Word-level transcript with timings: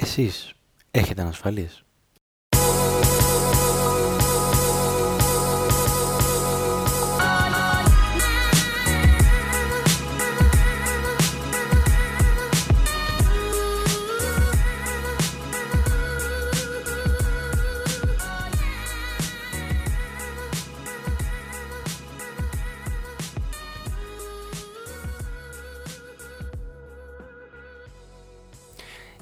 Εσείς 0.00 0.52
έχετε 0.90 1.22
ανασφαλείς. 1.22 1.84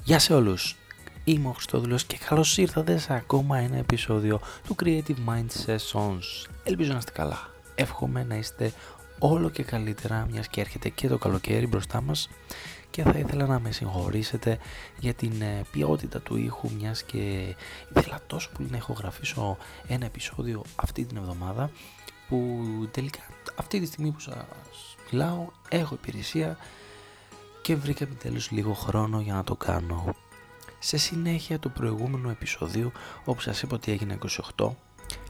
Γεια 0.07 0.19
σε 0.19 0.33
όλους, 0.33 0.75
είμαι 1.23 1.47
ο 1.47 1.51
Χριστόδουλος 1.51 2.05
και 2.05 2.17
καλώς 2.17 2.57
ήρθατε 2.57 2.97
σε 2.97 3.13
ακόμα 3.13 3.57
ένα 3.57 3.77
επεισόδιο 3.77 4.39
του 4.67 4.75
Creative 4.83 5.15
Mind 5.27 5.65
Sessions. 5.65 6.49
Ελπίζω 6.63 6.91
να 6.91 6.97
είστε 6.97 7.11
καλά, 7.11 7.49
εύχομαι 7.75 8.23
να 8.23 8.35
είστε 8.35 8.73
όλο 9.19 9.49
και 9.49 9.63
καλύτερα 9.63 10.27
μιας 10.31 10.47
και 10.47 10.61
έρχεται 10.61 10.89
και 10.89 11.07
το 11.07 11.17
καλοκαίρι 11.17 11.67
μπροστά 11.67 12.01
μας. 12.01 12.29
Και 12.89 13.03
θα 13.03 13.17
ήθελα 13.17 13.45
να 13.45 13.59
με 13.59 13.71
συγχωρήσετε 13.71 14.57
για 14.99 15.13
την 15.13 15.41
ε, 15.41 15.61
ποιότητα 15.71 16.19
του 16.19 16.37
ήχου 16.37 16.69
μιας 16.79 17.03
και 17.03 17.55
ήθελα 17.95 18.19
τόσο 18.27 18.49
πολύ 18.57 18.67
να 18.71 18.77
ηχογραφήσω 18.77 19.57
ένα 19.87 20.05
επεισόδιο 20.05 20.63
αυτή 20.75 21.05
την 21.05 21.17
εβδομάδα 21.17 21.71
που 22.29 22.67
τελικά 22.91 23.19
αυτή 23.55 23.79
τη 23.79 23.85
στιγμή 23.85 24.11
που 24.11 24.19
σας 24.19 24.35
μιλάω 25.11 25.47
έχω 25.69 25.93
υπηρεσία 25.93 26.57
και 27.67 27.75
βρήκα 27.75 28.03
επιτέλους 28.03 28.51
λίγο 28.51 28.73
χρόνο 28.73 29.19
για 29.19 29.33
να 29.33 29.43
το 29.43 29.55
κάνω. 29.55 30.15
Σε 30.79 30.97
συνέχεια 30.97 31.59
του 31.59 31.71
προηγούμενου 31.71 32.29
επεισοδίου 32.29 32.91
όπου 33.25 33.41
σας 33.41 33.61
είπα 33.61 33.75
ότι 33.75 33.91
έγινε 33.91 34.17
28 34.57 34.69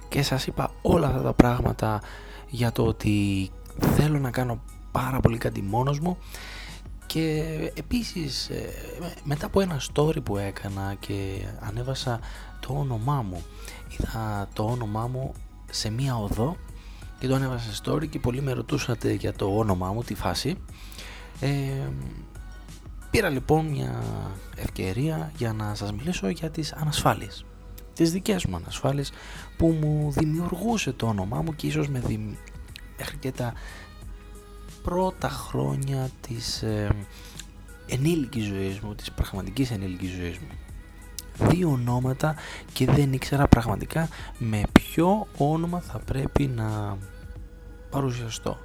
και 0.10 0.22
σας 0.24 0.48
είπα 0.48 0.72
όλα 0.82 1.08
αυτά 1.08 1.22
τα 1.22 1.34
πράγματα 1.34 2.02
για 2.50 2.72
το 2.72 2.84
ότι 2.84 3.50
θέλω 3.80 4.20
να 4.20 4.32
κάνω 4.32 4.62
πάρα 4.92 5.20
πολύ 5.20 5.38
κάτι 5.38 5.62
μόνος 5.62 6.00
μου 6.00 6.18
και 7.06 7.44
επίσης 7.74 8.50
ε, 8.50 8.70
μετά 9.24 9.46
από 9.46 9.62
ένα 9.62 9.82
story 9.94 10.24
που 10.24 10.38
έκανα 10.38 10.96
και 11.00 11.46
ανέβασα 11.60 12.20
το 12.60 12.74
όνομά 12.74 13.22
μου 13.22 13.44
είδα 13.88 14.48
το 14.54 14.64
όνομά 14.64 15.08
μου 15.08 15.34
σε 15.72 15.90
μία 15.90 16.18
οδό 16.18 16.58
και 17.20 17.28
το 17.28 17.36
ανέβασα 17.36 17.84
story 17.84 18.10
και 18.10 18.20
πολλοί 18.20 18.42
με 18.42 18.52
ρωτούσατε 18.52 19.12
για 19.12 19.34
το 19.34 19.58
όνομά 19.58 19.92
μου, 19.92 20.04
τη 20.04 20.16
φάση 20.16 20.58
ε, 21.40 21.90
πήρα 23.12 23.30
λοιπόν 23.30 23.66
μια 23.66 24.04
ευκαιρία 24.56 25.32
για 25.38 25.54
να 25.54 25.76
σας 25.76 25.94
μιλήσω 25.94 26.30
για 26.30 26.50
τις 26.50 26.74
ανασφάλειες 26.74 27.46
τις 27.98 28.12
δικές 28.12 28.46
μου 28.46 28.56
ανασφάλειες 28.56 29.12
που 29.58 29.68
μου 29.68 30.12
δημιουργούσε 30.12 30.92
το 30.92 31.08
όνομά 31.08 31.42
μου 31.42 31.56
και 31.56 31.68
ίσως 31.68 31.90
με 31.90 32.00
δημ... 32.00 32.36
μέχρι 32.98 33.18
και 33.18 33.32
τα 33.32 33.54
πρώτα 34.84 35.30
χρόνια 35.30 36.10
της 36.22 36.62
ε, 36.62 36.90
ενήλικης 37.86 38.46
ζωής 38.46 38.80
μου, 38.80 38.96
της 38.96 39.12
πραγματικής 39.12 39.72
ενήλικης 39.72 40.10
ζωής 40.10 40.38
μου. 40.38 40.48
Δύο 41.48 41.70
ονόματα 41.70 42.36
και 42.74 42.86
δεν 42.86 43.14
ήξερα 43.14 43.48
πραγματικά 43.48 44.10
με 44.38 44.62
ποιο 44.72 45.28
όνομα 45.38 45.80
θα 45.80 46.00
πρέπει 46.00 46.48
να 46.48 46.98
παρουσιαστώ. 47.90 48.58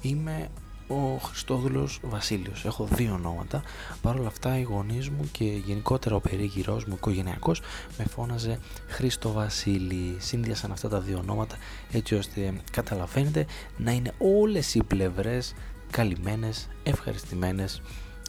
Είμαι 0.00 0.48
ο 0.92 1.18
Χριστόδουλος 1.18 2.00
Βασίλειος. 2.02 2.64
Έχω 2.64 2.84
δύο 2.84 3.12
ονόματα. 3.12 3.62
Παρ' 4.02 4.16
όλα 4.18 4.26
αυτά 4.26 4.58
οι 4.58 4.62
γονείς 4.62 5.08
μου 5.08 5.28
και 5.32 5.44
γενικότερα 5.44 6.14
ο 6.14 6.20
περίγυρός 6.20 6.84
μου 6.84 6.94
οικογενειακός 6.94 7.60
με 7.98 8.04
φώναζε 8.04 8.58
Χρήστο 8.88 9.32
Βασίλη. 9.32 10.16
Σύνδυασαν 10.18 10.72
αυτά 10.72 10.88
τα 10.88 11.00
δύο 11.00 11.18
ονόματα 11.18 11.56
έτσι 11.92 12.14
ώστε 12.14 12.52
καταλαβαίνετε 12.72 13.46
να 13.76 13.90
είναι 13.90 14.12
όλες 14.18 14.74
οι 14.74 14.82
πλευρές 14.82 15.54
καλυμμένες, 15.90 16.68
ευχαριστημένες 16.82 17.82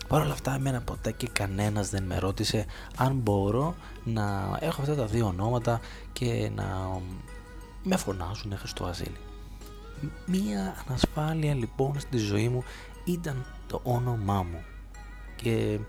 Παρ' 0.07 0.21
όλα 0.21 0.33
αυτά 0.33 0.55
εμένα 0.55 0.81
ποτέ 0.81 1.11
και 1.11 1.27
κανένας 1.33 1.89
δεν 1.89 2.03
με 2.03 2.17
ρώτησε 2.17 2.65
αν 2.97 3.13
μπορώ 3.15 3.75
να 4.03 4.57
έχω 4.61 4.81
αυτά 4.81 4.95
τα 4.95 5.05
δύο 5.05 5.25
ονόματα 5.25 5.79
και 6.13 6.51
να 6.55 6.99
με 7.83 7.97
φωνάζουν 7.97 8.57
Χριστό 8.57 8.83
Βασίλη. 8.83 9.17
Μία 10.25 10.83
ανασφάλεια 10.87 11.53
λοιπόν 11.53 11.99
στη 11.99 12.17
ζωή 12.17 12.49
μου 12.49 12.63
ήταν 13.05 13.45
το 13.67 13.79
όνομά 13.83 14.43
μου 14.43 14.63
και 15.35 15.79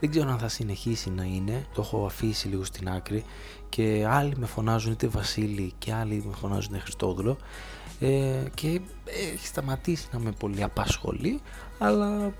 δεν 0.00 0.10
ξέρω 0.10 0.30
αν 0.30 0.38
θα 0.38 0.48
συνεχίσει 0.48 1.10
να 1.10 1.24
είναι, 1.24 1.66
το 1.74 1.80
έχω 1.80 2.06
αφήσει 2.06 2.48
λίγο 2.48 2.64
στην 2.64 2.88
άκρη 2.88 3.24
και 3.68 4.06
άλλοι 4.08 4.34
με 4.36 4.46
φωνάζουν 4.46 4.92
είτε 4.92 5.06
Βασίλη 5.06 5.72
και 5.78 5.92
άλλοι 5.92 6.24
με 6.26 6.34
φωνάζουν 6.34 6.80
Χριστόδουλο 6.80 7.36
ε, 8.00 8.42
και 8.54 8.80
έχει 9.32 9.46
σταματήσει 9.46 10.08
να 10.12 10.18
με 10.18 10.32
πολύ 10.32 10.62
απασχολεί 10.62 11.40
αλλά 11.78 12.32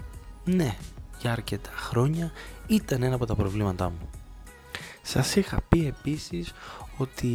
ναι, 0.44 0.76
για 1.20 1.32
αρκετά 1.32 1.70
χρόνια 1.74 2.32
ήταν 2.66 3.02
ένα 3.02 3.14
από 3.14 3.26
τα 3.26 3.34
προβλήματά 3.34 3.90
μου. 3.90 4.08
Σας 5.02 5.36
είχα 5.36 5.60
πει 5.68 5.86
επίσης 5.86 6.52
ότι 6.96 7.28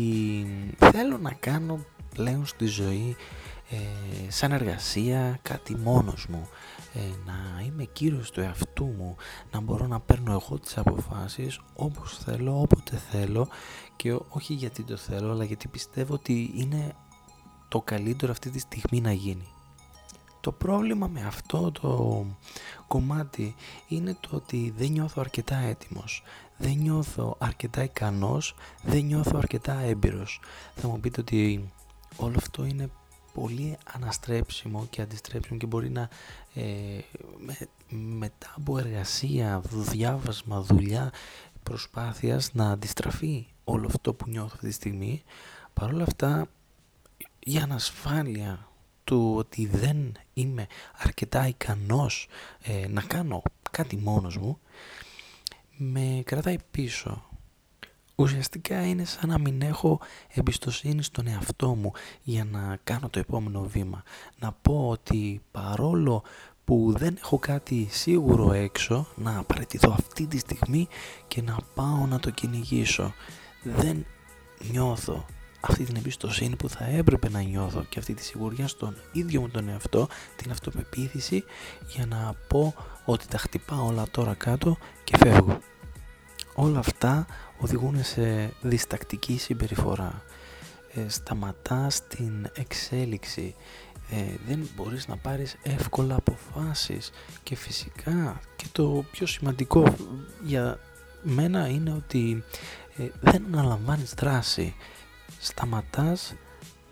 θέλω 0.78 1.18
να 1.18 1.32
κάνω 1.32 1.86
πλέον 2.18 2.46
στη 2.46 2.66
ζωή 2.66 3.16
ε, 3.70 4.32
σαν 4.32 4.52
εργασία 4.52 5.40
κάτι 5.42 5.76
μόνος 5.76 6.28
μου 6.28 6.48
ε, 6.94 7.00
να 7.26 7.64
είμαι 7.66 7.84
κύριος 7.84 8.32
του 8.32 8.42
εαυτού 8.42 8.86
μου 8.86 9.16
να 9.52 9.60
μπορώ 9.60 9.88
να 9.88 10.00
παίρνω 10.00 10.32
εγώ 10.32 10.60
τις 10.60 10.78
αποφάσεις 10.78 11.60
όπως 11.76 12.18
θέλω, 12.18 12.62
όποτε 12.62 13.02
θέλω 13.12 13.48
και 13.96 14.18
όχι 14.30 14.54
γιατί 14.54 14.84
το 14.84 14.98
θέλω 14.98 15.32
αλλά 15.32 15.44
γιατί 15.44 15.68
πιστεύω 15.68 16.14
ότι 16.14 16.52
είναι 16.56 16.96
το 17.68 17.82
καλύτερο 17.82 18.32
αυτή 18.32 18.50
τη 18.50 18.60
στιγμή 18.60 19.02
να 19.02 19.12
γίνει 19.12 19.48
το 20.48 20.54
πρόβλημα 20.54 21.08
με 21.08 21.24
αυτό 21.24 21.72
το 21.72 22.26
κομμάτι 22.88 23.56
είναι 23.88 24.18
το 24.20 24.30
ότι 24.32 24.74
δεν 24.78 24.92
νιώθω 24.92 25.22
αρκετά 25.22 25.58
έτοιμος, 25.58 26.24
δεν 26.58 26.78
νιώθω 26.78 27.36
αρκετά 27.40 27.84
ικανός, 27.84 28.56
δεν 28.84 29.06
νιώθω 29.06 29.38
αρκετά 29.38 29.80
έμπειρος. 29.80 30.40
Θα 30.76 30.88
μου 30.88 31.00
πείτε 31.00 31.22
ότι 31.22 31.72
όλο 32.16 32.36
αυτό 32.38 32.66
είναι 32.66 32.90
πολύ 33.34 33.78
αναστρέψιμο 33.94 34.88
και 34.90 35.02
αντιστρέψιμο 35.02 35.60
και 35.60 35.66
μπορεί 35.66 35.90
να 35.90 36.10
ε, 36.54 37.00
με, 37.38 37.58
μετά 37.90 38.54
από 38.56 38.78
εργασία, 38.78 39.62
διάβασμα, 39.72 40.62
δουλειά, 40.62 41.12
προσπάθειας 41.64 42.54
να 42.54 42.72
αντιστραφεί 42.72 43.48
όλο 43.64 43.88
αυτό 43.88 44.14
που 44.14 44.30
νιώθω 44.30 44.50
αυτή 44.54 44.68
τη 44.68 44.74
στιγμή. 44.74 45.24
Παρ' 45.74 45.94
όλα 45.94 46.04
αυτά, 46.04 46.48
η 47.40 47.58
ανασφάλεια 47.58 48.68
του 49.04 49.34
ότι 49.36 49.66
δεν 49.66 50.12
είμαι 50.34 50.68
αρκετά 50.98 51.48
ικανός 51.48 52.28
ε, 52.62 52.88
να 52.88 53.02
κάνω 53.02 53.42
κάτι 53.72 53.98
μόνος 53.98 54.38
μου, 54.38 54.60
με 55.78 56.22
κρατάει 56.26 56.58
πίσω 56.72 57.30
ουσιαστικά 58.18 58.88
είναι 58.88 59.06
σαν 59.06 59.30
να 59.30 59.40
μην 59.40 59.62
έχω 59.62 60.00
εμπιστοσύνη 60.34 61.04
στον 61.04 61.28
εαυτό 61.28 61.76
μου 61.76 61.92
για 62.24 62.44
να 62.44 62.78
κάνω 62.84 63.10
το 63.10 63.20
επόμενο 63.20 63.62
βήμα. 63.62 64.04
Να 64.40 64.52
πω 64.52 64.88
ότι 64.90 65.42
παρόλο 65.52 66.24
που 66.66 66.94
δεν 66.98 67.16
έχω 67.18 67.40
κάτι 67.40 67.88
σίγουρο 67.92 68.54
έξω, 68.54 69.08
να 69.16 69.38
απαραίτητο 69.38 69.92
αυτή 69.92 70.28
τη 70.28 70.38
στιγμή 70.38 70.88
και 71.28 71.42
να 71.42 71.58
πάω 71.74 72.06
να 72.06 72.20
το 72.20 72.30
κυνηγήσω. 72.30 73.14
Δεν 73.64 74.06
νιώθω 74.72 75.26
αυτή 75.62 75.84
την 75.84 75.96
εμπιστοσύνη 75.96 76.56
που 76.56 76.70
θα 76.70 76.86
έπρεπε 76.86 77.30
να 77.30 77.42
νιώθω 77.42 77.84
και 77.90 78.00
αυτή 78.00 78.14
τη 78.14 78.24
σιγουριά 78.24 78.68
στον 78.68 78.96
ίδιο 79.12 79.42
μου 79.42 79.50
τον 79.50 79.70
εαυτό, 79.70 80.08
την 80.36 80.52
αυτοπεποίθηση 80.52 81.44
για 81.96 82.06
να 82.06 82.34
πω 82.48 82.74
ότι 83.06 83.28
τα 83.28 83.38
χτυπάω 83.38 83.86
όλα 83.86 84.06
τώρα 84.12 84.34
κάτω 84.34 84.78
και 85.04 85.18
φεύγω. 85.18 85.60
Όλα 86.60 86.80
αυτά 86.80 87.26
οδηγούν 87.58 88.04
σε 88.04 88.54
διστακτική 88.62 89.38
συμπεριφορά. 89.38 90.24
Ε, 90.94 91.10
σταματάς 91.10 92.08
την 92.08 92.50
εξέλιξη. 92.54 93.56
Ε, 94.10 94.24
δεν 94.48 94.70
μπορείς 94.76 95.08
να 95.08 95.18
πάρεις 95.18 95.56
εύκολα 95.64 96.16
αποφάσεις 96.16 97.12
και 97.44 97.56
φυσικά 97.56 98.40
και 98.56 98.66
το 98.72 99.06
πιο 99.12 99.26
σημαντικό 99.26 99.96
για 100.44 100.80
μένα 101.24 101.68
είναι 101.68 101.92
ότι 101.94 102.44
ε, 102.98 103.08
δεν 103.20 103.46
αναλαμβάνεις 103.52 104.14
δράση. 104.14 104.76
Σταματάς 105.40 106.36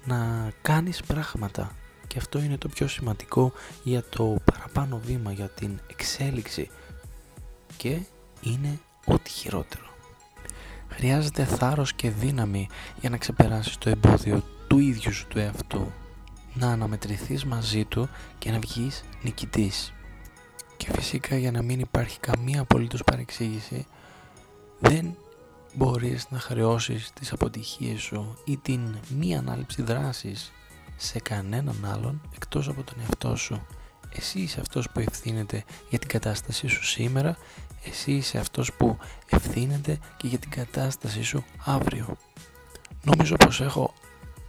να 0.06 0.52
κάνεις 0.62 1.02
πράγματα 1.02 1.76
και 2.08 2.18
αυτό 2.18 2.40
είναι 2.40 2.58
το 2.58 2.68
πιο 2.68 2.88
σημαντικό 2.88 3.54
για 3.84 4.04
το 4.10 4.36
παραπάνω 4.44 5.00
βήμα, 5.06 5.32
για 5.32 5.50
την 5.50 5.80
εξέλιξη 5.88 6.70
και 7.78 8.00
είναι 8.42 8.80
ό,τι 9.06 9.30
χειρότερο. 9.30 9.84
Χρειάζεται 10.90 11.44
θάρρος 11.46 11.94
και 11.94 12.10
δύναμη 12.10 12.68
για 13.00 13.10
να 13.10 13.18
ξεπεράσεις 13.18 13.78
το 13.78 13.90
εμπόδιο 13.90 14.44
του 14.68 14.80
ίδιου 14.80 15.14
σου 15.14 15.28
του 15.28 15.40
εαυτού. 15.40 15.92
Να 16.54 16.72
αναμετρηθείς 16.72 17.46
μαζί 17.46 17.86
του 17.86 18.10
και 18.40 18.52
να 18.52 18.60
βγεις 18.60 19.04
νικητής. 19.22 19.94
Και 20.78 20.92
φυσικά 20.92 21.38
για 21.38 21.52
να 21.52 21.62
μην 21.62 21.80
υπάρχει 21.80 22.20
καμία 22.20 22.62
απολύτως 22.62 23.04
παρεξήγηση, 23.04 23.86
δεν 24.80 25.16
μπορείς 25.74 26.30
να 26.30 26.40
χρεώσεις 26.40 27.12
τις 27.14 27.32
αποτυχίες 27.32 28.02
σου 28.02 28.38
ή 28.46 28.58
την 28.58 28.96
μη 29.18 29.38
ανάληψη 29.38 29.82
δράσης 29.82 30.52
σε 30.96 31.20
κανέναν 31.20 31.86
άλλον 31.86 32.22
εκτός 32.36 32.68
από 32.68 32.84
τον 32.84 32.96
εαυτό 33.00 33.36
σου. 33.36 33.66
Εσύ 34.18 34.40
είσαι 34.40 34.60
αυτός 34.60 34.90
που 34.90 35.00
ευθύνεται 35.00 35.64
για 35.90 36.00
την 36.00 36.08
κατάστασή 36.08 36.68
σου 36.68 36.84
σήμερα, 36.84 37.38
εσύ 37.86 38.12
είσαι 38.12 38.38
αυτός 38.38 38.74
που 38.74 38.98
ευθύνεται 39.30 40.00
και 40.18 40.28
για 40.28 40.38
την 40.38 40.50
κατάστασή 40.50 41.24
σου 41.24 41.44
αύριο. 41.66 42.18
Νομίζω 43.04 43.36
πως 43.36 43.62
έχω 43.62 43.94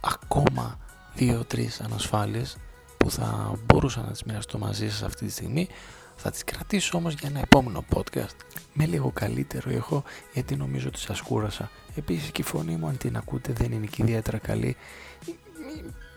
ακόμα 0.01 0.79
δύο-τρεις 1.15 1.81
ανασφάλειες 1.81 2.57
που 2.97 3.11
θα 3.11 3.53
μπορούσα 3.65 4.01
να 4.01 4.11
τις 4.11 4.23
μοιραστώ 4.23 4.57
μαζί 4.57 4.89
σας 4.89 5.01
αυτή 5.03 5.25
τη 5.25 5.31
στιγμή 5.31 5.67
θα 6.15 6.31
τις 6.31 6.43
κρατήσω 6.43 6.97
όμως 6.97 7.13
για 7.13 7.29
ένα 7.29 7.39
επόμενο 7.39 7.85
podcast 7.93 8.35
με 8.73 8.85
λίγο 8.85 9.11
καλύτερο 9.11 9.71
ήχο 9.71 10.03
γιατί 10.33 10.55
νομίζω 10.55 10.87
ότι 10.87 10.99
σας 10.99 11.21
κούρασα. 11.21 11.71
Επίσης 11.95 12.31
και 12.31 12.41
η 12.41 12.45
φωνή 12.45 12.75
μου 12.75 12.87
αν 12.87 12.97
την 12.97 13.17
ακούτε 13.17 13.53
δεν 13.53 13.71
είναι 13.71 13.85
και 13.85 14.01
ιδιαίτερα 14.01 14.37
καλή. 14.37 14.75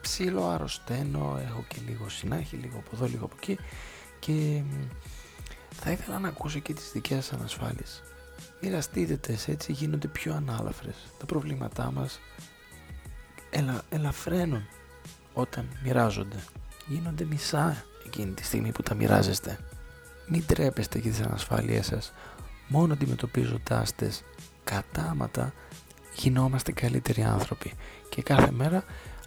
Ψήλο 0.01 0.49
αρρωσταίνω, 0.49 1.41
έχω 1.45 1.65
και 1.69 1.77
λίγο 1.87 2.09
συνάχη, 2.09 2.57
λίγο 2.57 2.79
από 2.79 2.91
εδώ, 2.95 3.07
λίγο 3.07 3.25
από 3.25 3.35
εκεί 3.37 3.59
και 4.19 4.63
θα 5.71 5.91
ήθελα 5.91 6.19
να 6.19 6.29
ακούσω 6.29 6.59
και 6.59 6.73
τις 6.73 6.91
δικές 6.93 7.25
σας 7.25 7.39
ανασφάλειες. 7.39 8.03
Μοιραστείτε 8.61 9.17
τες, 9.17 9.49
έτσι 9.49 9.73
γίνονται 9.73 10.09
πιο 10.09 10.35
ανάλαφρες. 10.35 10.97
Τα 11.19 11.27
προβλήματά 11.27 11.91
μας 11.93 12.21
ελα, 13.51 13.83
ελαφραίνουν 13.89 14.67
όταν 15.33 15.69
μοιράζονται. 15.83 16.45
Γίνονται 16.87 17.25
μισά 17.25 17.85
εκείνη 18.07 18.33
τη 18.33 18.45
στιγμή 18.45 18.73
που 18.73 18.83
τα 18.83 18.95
μοιράζεστε. 18.95 19.59
Μην 20.29 20.47
τρέπεστε 20.47 20.99
για 20.99 21.11
τις 21.11 21.21
ανασφάλειές 21.21 21.87
σας. 21.87 22.13
Μόνο 22.69 22.93
αντιμετωπίζοντάς 22.93 23.95
τες 23.95 24.23
κατάματα 24.65 25.53
γινόμαστε 26.15 26.73
καλύτεροι 26.73 27.23
άνθρωποι. 27.23 27.73
Και 28.09 28.23
κάθε 28.23 28.51
μέρα 28.51 28.85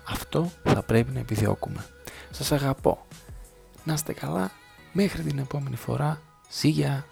αυτό 0.07 0.51
θα 0.63 0.83
πρέπει 0.83 1.11
να 1.11 1.19
επιδιώκουμε. 1.19 1.85
Σας 2.31 2.51
αγαπώ. 2.51 3.05
Να 3.83 3.93
είστε 3.93 4.13
καλά. 4.13 4.51
Μέχρι 4.91 5.23
την 5.23 5.39
επόμενη 5.39 5.75
φορά. 5.75 6.21
Σίγια. 6.49 7.05